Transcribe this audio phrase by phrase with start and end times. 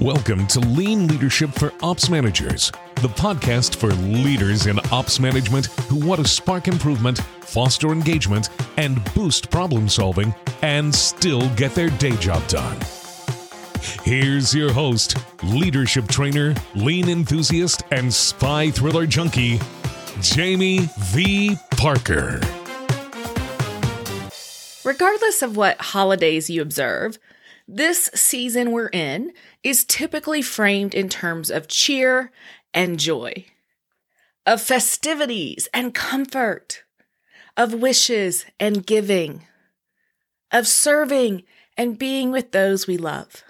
[0.00, 2.70] Welcome to Lean Leadership for Ops Managers,
[3.02, 9.02] the podcast for leaders in ops management who want to spark improvement, foster engagement, and
[9.12, 10.32] boost problem solving
[10.62, 12.78] and still get their day job done.
[14.04, 19.58] Here's your host, leadership trainer, lean enthusiast, and spy thriller junkie,
[20.20, 21.56] Jamie V.
[21.72, 22.40] Parker.
[24.84, 27.18] Regardless of what holidays you observe,
[27.68, 29.32] this season we're in
[29.62, 32.32] is typically framed in terms of cheer
[32.72, 33.44] and joy,
[34.46, 36.84] of festivities and comfort,
[37.58, 39.46] of wishes and giving,
[40.50, 41.42] of serving
[41.76, 43.44] and being with those we love.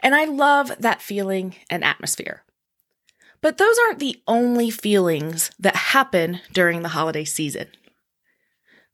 [0.00, 2.44] And I love that feeling and atmosphere.
[3.40, 7.68] But those aren't the only feelings that happen during the holiday season.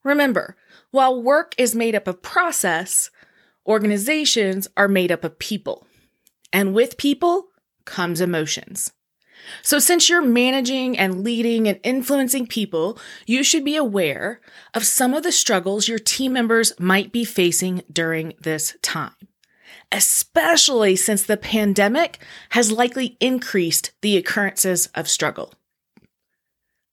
[0.02, 0.57] Remember,
[0.91, 3.10] while work is made up of process,
[3.69, 5.87] Organizations are made up of people,
[6.55, 7.49] and with people
[7.85, 8.93] comes emotions.
[9.63, 14.41] So, since you're managing and leading and influencing people, you should be aware
[14.73, 19.13] of some of the struggles your team members might be facing during this time,
[19.93, 22.19] especially since the pandemic
[22.51, 25.53] has likely increased the occurrences of struggle.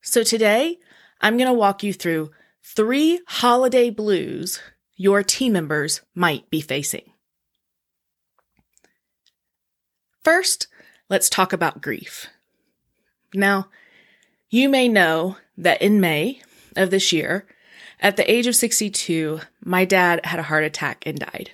[0.02, 0.78] So, today
[1.22, 4.60] I'm going to walk you through three holiday blues
[4.96, 7.12] your team members might be facing.
[10.24, 10.68] First,
[11.10, 12.28] let's talk about grief.
[13.34, 13.68] Now,
[14.50, 16.42] you may know that in May
[16.76, 17.46] of this year,
[18.00, 21.52] at the age of 62, my dad had a heart attack and died.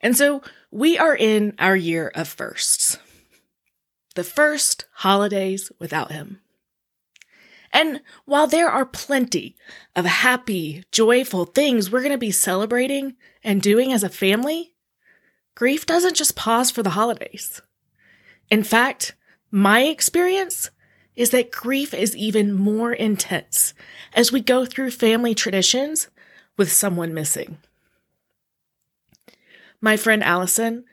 [0.00, 2.98] And so we are in our year of firsts.
[4.14, 6.40] The first holidays without him.
[7.72, 9.56] And while there are plenty
[9.94, 14.74] of happy, joyful things we're going to be celebrating and doing as a family,
[15.54, 17.62] grief doesn't just pause for the holidays.
[18.50, 19.14] In fact,
[19.50, 20.70] my experience
[21.14, 23.74] is that grief is even more intense
[24.14, 26.08] as we go through family traditions
[26.56, 27.58] with someone missing.
[29.80, 30.84] My friend Allison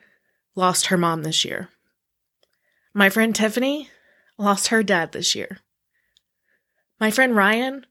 [0.56, 1.70] lost her mom this year.
[2.94, 3.90] My friend Tiffany
[4.38, 5.60] lost her dad this year.
[7.00, 7.86] My friend Ryan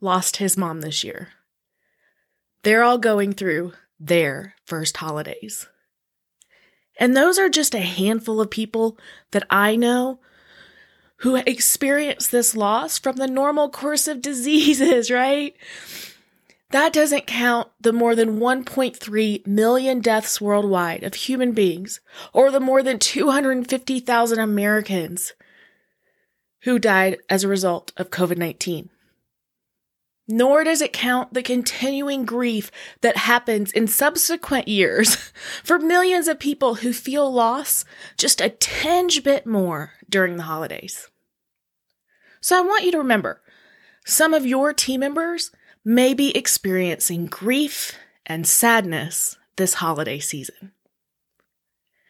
[0.00, 1.28] lost his mom this year.
[2.62, 5.66] They're all going through their first holidays.
[6.98, 8.98] And those are just a handful of people
[9.30, 10.20] that I know
[11.16, 15.54] who experience this loss from the normal course of diseases, right?
[16.70, 22.00] That doesn't count the more than 1.3 million deaths worldwide of human beings,
[22.32, 25.32] or the more than 250,000 Americans
[26.62, 28.90] who died as a result of COVID 19.
[30.28, 35.16] Nor does it count the continuing grief that happens in subsequent years
[35.64, 37.84] for millions of people who feel loss
[38.16, 41.08] just a tinge bit more during the holidays.
[42.40, 43.40] So I want you to remember
[44.06, 45.50] some of your team members
[45.84, 47.96] may be experiencing grief
[48.26, 50.72] and sadness this holiday season.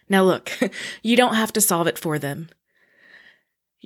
[0.09, 0.53] Now, look,
[1.03, 2.51] you don't have to solve it for them.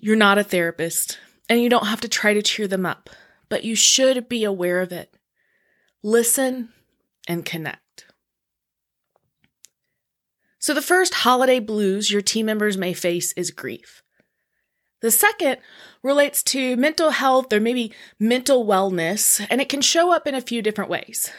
[0.05, 3.09] You're not a therapist, and you don't have to try to cheer them up,
[3.49, 5.17] but you should be aware of it.
[6.03, 6.69] Listen
[7.27, 8.05] and connect.
[10.59, 14.03] So, the first holiday blues your team members may face is grief.
[15.01, 15.57] The second
[16.03, 20.43] relates to mental health or maybe mental wellness, and it can show up in a
[20.43, 21.31] few different ways.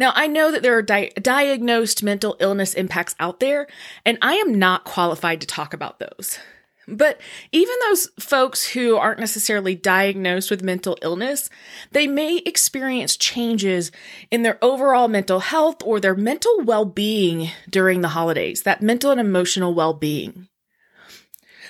[0.00, 3.68] Now, I know that there are di- diagnosed mental illness impacts out there,
[4.04, 6.40] and I am not qualified to talk about those.
[6.88, 7.20] But
[7.52, 11.50] even those folks who aren't necessarily diagnosed with mental illness,
[11.92, 13.92] they may experience changes
[14.30, 19.10] in their overall mental health or their mental well being during the holidays, that mental
[19.10, 20.48] and emotional well being.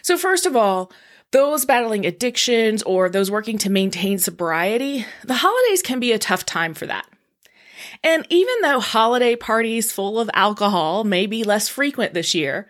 [0.03, 0.93] So, first of all,
[1.33, 6.47] those battling addictions or those working to maintain sobriety, the holidays can be a tough
[6.47, 7.07] time for that.
[8.05, 12.69] And even though holiday parties full of alcohol may be less frequent this year,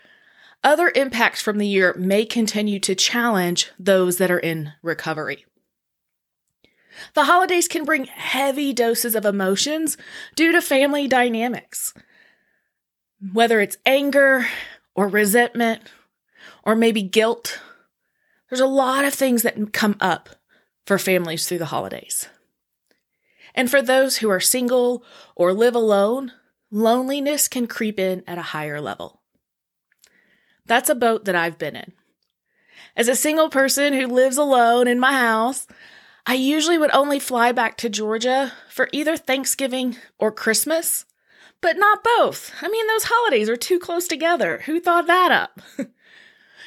[0.65, 5.45] other impacts from the year may continue to challenge those that are in recovery.
[7.15, 9.97] The holidays can bring heavy doses of emotions
[10.35, 11.95] due to family dynamics.
[13.33, 14.47] Whether it's anger
[14.95, 15.83] or resentment
[16.65, 17.61] or maybe guilt,
[18.49, 20.31] there's a lot of things that come up
[20.87, 22.29] for families through the holidays.
[23.55, 26.33] And for those who are single or live alone,
[26.71, 29.18] loneliness can creep in at a higher level.
[30.69, 31.93] That's a boat that I've been in.
[32.97, 35.67] As a single person who lives alone in my house,
[36.27, 41.05] I usually would only fly back to Georgia for either Thanksgiving or Christmas
[41.61, 42.53] but not both.
[42.63, 44.63] I mean, those holidays are too close together.
[44.67, 45.61] Who thought that up?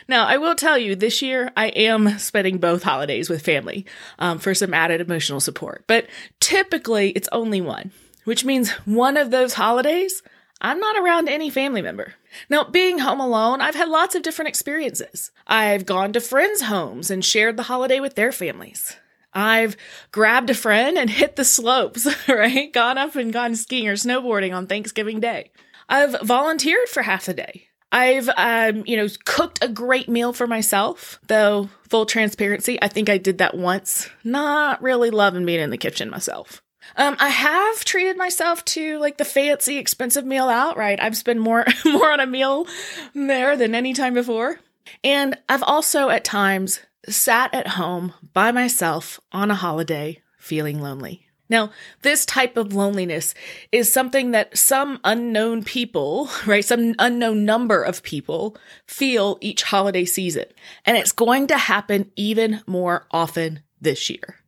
[0.07, 3.85] now, I will tell you, this year I am spending both holidays with family
[4.19, 6.07] um, for some added emotional support, but
[6.39, 7.91] typically it's only one,
[8.25, 10.21] which means one of those holidays
[10.61, 12.13] I'm not around any family member.
[12.49, 15.31] Now, being home alone, I've had lots of different experiences.
[15.47, 18.95] I've gone to friends' homes and shared the holiday with their families.
[19.33, 19.75] I've
[20.11, 22.71] grabbed a friend and hit the slopes, right?
[22.71, 25.51] Gone up and gone skiing or snowboarding on Thanksgiving Day.
[25.89, 27.67] I've volunteered for half a day.
[27.91, 33.09] I've, um, you know, cooked a great meal for myself, though full transparency, I think
[33.09, 34.09] I did that once.
[34.23, 36.61] Not really loving being in the kitchen myself.
[36.95, 41.01] Um, I have treated myself to like the fancy, expensive meal outright.
[41.01, 42.67] I've spent more, more on a meal
[43.13, 44.59] there than any time before.
[45.03, 51.27] And I've also at times sat at home by myself on a holiday feeling lonely.
[51.49, 53.33] Now, this type of loneliness
[53.73, 58.55] is something that some unknown people, right, some unknown number of people
[58.87, 60.45] feel each holiday season.
[60.85, 64.40] And it's going to happen even more often this year.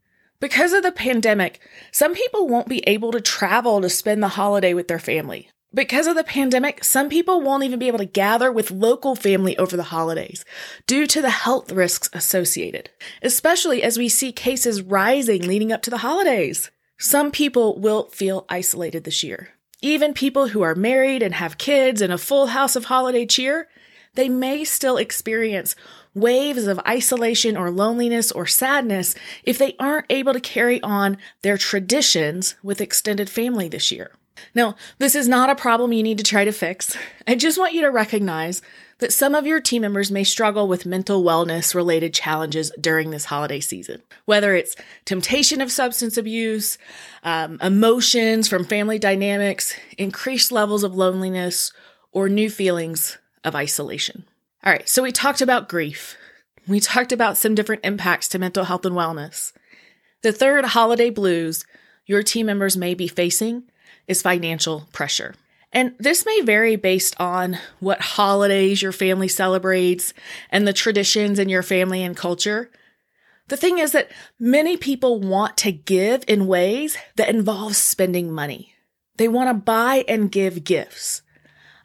[0.43, 1.61] Because of the pandemic,
[1.93, 5.49] some people won't be able to travel to spend the holiday with their family.
[5.73, 9.57] Because of the pandemic, some people won't even be able to gather with local family
[9.57, 10.43] over the holidays
[10.85, 12.89] due to the health risks associated,
[13.21, 16.69] especially as we see cases rising leading up to the holidays.
[16.99, 19.51] Some people will feel isolated this year.
[19.81, 23.69] Even people who are married and have kids and a full house of holiday cheer,
[24.15, 25.73] they may still experience
[26.15, 31.57] waves of isolation or loneliness or sadness if they aren't able to carry on their
[31.57, 34.11] traditions with extended family this year.
[34.55, 36.97] Now, this is not a problem you need to try to fix.
[37.27, 38.61] I just want you to recognize
[38.99, 43.25] that some of your team members may struggle with mental wellness related challenges during this
[43.25, 44.01] holiday season.
[44.25, 44.75] Whether it's
[45.05, 46.77] temptation of substance abuse,
[47.23, 51.73] um, emotions from family dynamics, increased levels of loneliness,
[52.11, 54.25] or new feelings of isolation.
[54.65, 56.15] All right, so we talked about grief.
[56.67, 59.51] We talked about some different impacts to mental health and wellness.
[60.21, 61.65] The third holiday blues
[62.05, 63.63] your team members may be facing
[64.07, 65.35] is financial pressure.
[65.73, 70.13] And this may vary based on what holidays your family celebrates
[70.49, 72.69] and the traditions in your family and culture.
[73.49, 78.75] The thing is that many people want to give in ways that involve spending money.
[79.17, 81.22] They want to buy and give gifts.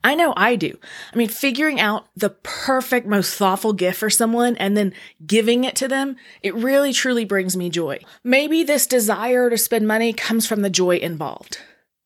[0.09, 0.79] I know I do.
[1.13, 4.95] I mean, figuring out the perfect, most thoughtful gift for someone and then
[5.27, 7.99] giving it to them, it really truly brings me joy.
[8.25, 11.59] Maybe this desire to spend money comes from the joy involved.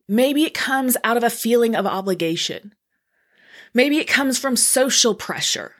[0.09, 2.75] Maybe it comes out of a feeling of obligation.
[3.73, 5.77] Maybe it comes from social pressure.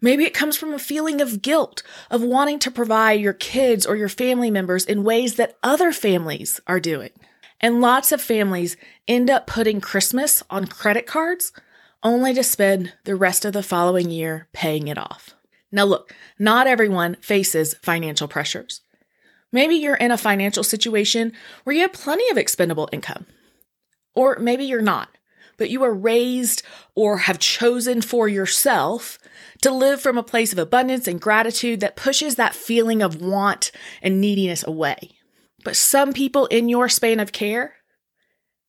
[0.00, 3.96] Maybe it comes from a feeling of guilt of wanting to provide your kids or
[3.96, 7.10] your family members in ways that other families are doing.
[7.60, 8.76] And lots of families
[9.06, 11.52] end up putting Christmas on credit cards
[12.02, 15.34] only to spend the rest of the following year paying it off.
[15.72, 18.80] Now, look, not everyone faces financial pressures.
[19.50, 21.32] Maybe you're in a financial situation
[21.64, 23.26] where you have plenty of expendable income.
[24.14, 25.08] Or maybe you're not,
[25.56, 26.62] but you are raised
[26.94, 29.18] or have chosen for yourself
[29.62, 33.72] to live from a place of abundance and gratitude that pushes that feeling of want
[34.02, 35.17] and neediness away.
[35.68, 37.74] But some people in your span of care,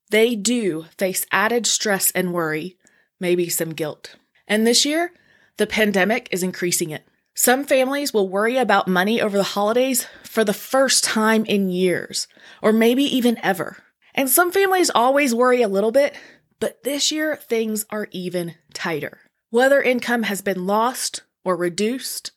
[0.09, 2.77] they do face added stress and worry,
[3.21, 4.17] maybe some guilt.
[4.49, 5.13] And this year,
[5.55, 7.07] the pandemic is increasing it.
[7.33, 12.27] Some families will worry about money over the holidays for the first time in years,
[12.61, 13.77] or maybe even ever.
[14.13, 16.17] And some families always worry a little bit,
[16.59, 19.19] but this year things are even tighter.
[19.51, 22.33] Whether income has been lost or reduced,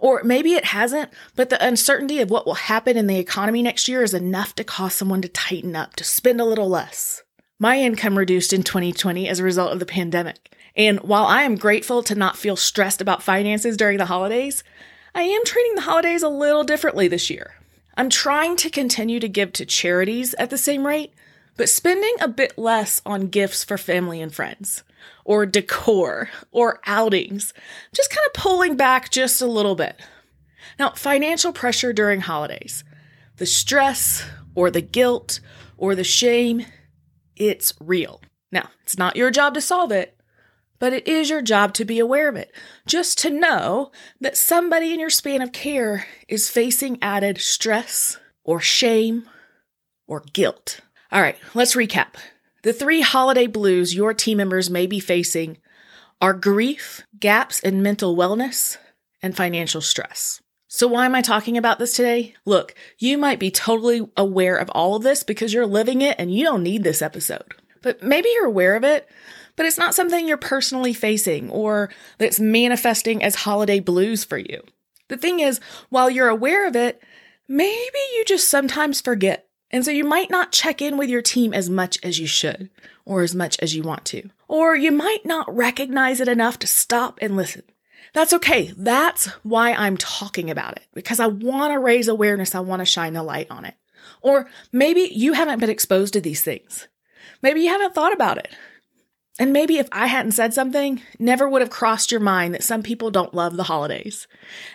[0.00, 3.86] or maybe it hasn't, but the uncertainty of what will happen in the economy next
[3.86, 7.22] year is enough to cause someone to tighten up, to spend a little less.
[7.58, 10.56] My income reduced in 2020 as a result of the pandemic.
[10.74, 14.64] And while I am grateful to not feel stressed about finances during the holidays,
[15.14, 17.54] I am treating the holidays a little differently this year.
[17.96, 21.12] I'm trying to continue to give to charities at the same rate,
[21.58, 24.82] but spending a bit less on gifts for family and friends,
[25.24, 27.52] or decor, or outings,
[27.92, 30.00] just kind of pulling back just a little bit.
[30.78, 32.84] Now, financial pressure during holidays,
[33.36, 35.40] the stress, or the guilt,
[35.76, 36.66] or the shame,
[37.36, 38.20] it's real.
[38.52, 40.16] Now, it's not your job to solve it,
[40.78, 42.52] but it is your job to be aware of it.
[42.86, 48.60] Just to know that somebody in your span of care is facing added stress or
[48.60, 49.28] shame
[50.06, 50.80] or guilt.
[51.12, 52.14] All right, let's recap.
[52.62, 55.56] The three holiday blues your team members may be facing
[56.20, 58.76] are grief, gaps in mental wellness,
[59.22, 60.42] and financial stress.
[60.68, 62.34] So, why am I talking about this today?
[62.44, 66.32] Look, you might be totally aware of all of this because you're living it and
[66.32, 67.54] you don't need this episode.
[67.82, 69.08] But maybe you're aware of it,
[69.56, 74.62] but it's not something you're personally facing or that's manifesting as holiday blues for you.
[75.08, 77.02] The thing is, while you're aware of it,
[77.48, 79.49] maybe you just sometimes forget.
[79.70, 82.70] And so you might not check in with your team as much as you should
[83.04, 84.30] or as much as you want to.
[84.48, 87.62] Or you might not recognize it enough to stop and listen.
[88.12, 88.72] That's okay.
[88.76, 92.54] That's why I'm talking about it because I want to raise awareness.
[92.54, 93.74] I want to shine a light on it.
[94.22, 96.88] Or maybe you haven't been exposed to these things.
[97.42, 98.52] Maybe you haven't thought about it.
[99.40, 102.82] And maybe if I hadn't said something, never would have crossed your mind that some
[102.82, 104.28] people don't love the holidays.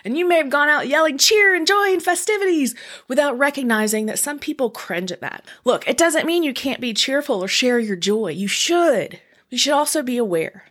[0.04, 2.74] And you may have gone out yelling cheer and joy and festivities
[3.06, 5.44] without recognizing that some people cringe at that.
[5.64, 8.32] Look, it doesn't mean you can't be cheerful or share your joy.
[8.32, 9.20] You should.
[9.50, 10.64] You should also be aware.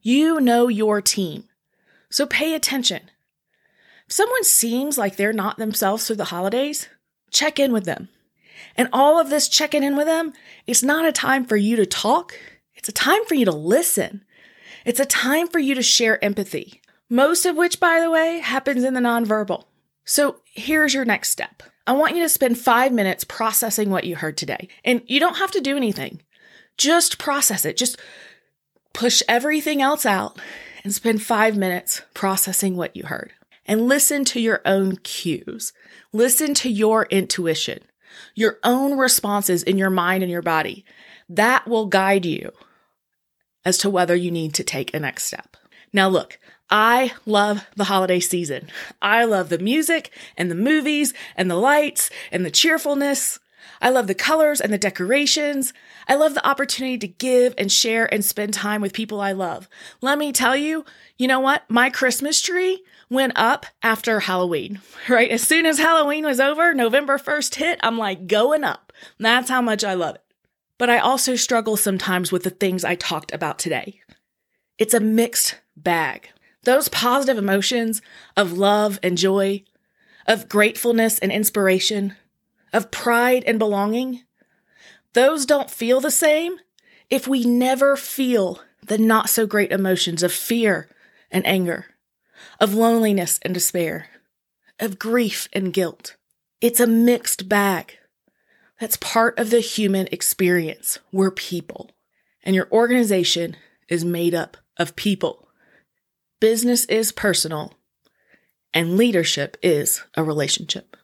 [0.00, 1.42] You know your team.
[2.08, 3.10] So pay attention.
[4.06, 6.88] If someone seems like they're not themselves through the holidays,
[7.32, 8.10] check in with them.
[8.76, 10.34] And all of this checking in with them,
[10.68, 12.34] it's not a time for you to talk.
[12.80, 14.24] It's a time for you to listen.
[14.86, 18.84] It's a time for you to share empathy, most of which, by the way, happens
[18.84, 19.64] in the nonverbal.
[20.06, 21.62] So here's your next step.
[21.86, 24.66] I want you to spend five minutes processing what you heard today.
[24.82, 26.22] And you don't have to do anything.
[26.78, 27.76] Just process it.
[27.76, 28.00] Just
[28.94, 30.40] push everything else out
[30.82, 33.34] and spend five minutes processing what you heard.
[33.66, 35.74] And listen to your own cues.
[36.14, 37.80] Listen to your intuition,
[38.34, 40.86] your own responses in your mind and your body.
[41.28, 42.52] That will guide you
[43.64, 45.56] as to whether you need to take a next step.
[45.92, 46.38] Now, look,
[46.70, 48.68] I love the holiday season.
[49.02, 53.40] I love the music and the movies and the lights and the cheerfulness.
[53.82, 55.72] I love the colors and the decorations.
[56.06, 59.68] I love the opportunity to give and share and spend time with people I love.
[60.00, 60.84] Let me tell you,
[61.18, 61.68] you know what?
[61.68, 65.30] My Christmas tree went up after Halloween, right?
[65.30, 68.92] As soon as Halloween was over, November 1st hit, I'm like going up.
[69.18, 70.22] That's how much I love it.
[70.80, 74.00] But I also struggle sometimes with the things I talked about today.
[74.78, 76.30] It's a mixed bag.
[76.64, 78.00] Those positive emotions
[78.34, 79.64] of love and joy,
[80.26, 82.16] of gratefulness and inspiration,
[82.72, 84.22] of pride and belonging,
[85.12, 86.56] those don't feel the same
[87.10, 90.88] if we never feel the not so great emotions of fear
[91.30, 91.88] and anger,
[92.58, 94.06] of loneliness and despair,
[94.78, 96.16] of grief and guilt.
[96.62, 97.98] It's a mixed bag.
[98.80, 100.98] That's part of the human experience.
[101.12, 101.90] We're people.
[102.42, 103.56] And your organization
[103.88, 105.48] is made up of people.
[106.40, 107.74] Business is personal,
[108.72, 110.96] and leadership is a relationship.